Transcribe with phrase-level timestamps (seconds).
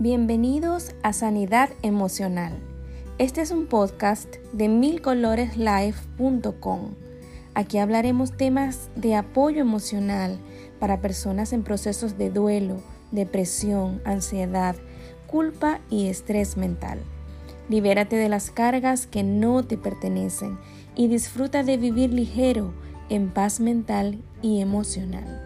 [0.00, 2.58] Bienvenidos a Sanidad Emocional.
[3.18, 6.94] Este es un podcast de milcoloreslife.com.
[7.54, 10.40] Aquí hablaremos temas de apoyo emocional
[10.80, 14.74] para personas en procesos de duelo, depresión, ansiedad,
[15.28, 16.98] culpa y estrés mental.
[17.68, 20.58] Libérate de las cargas que no te pertenecen
[20.96, 22.74] y disfruta de vivir ligero,
[23.10, 25.43] en paz mental y emocional.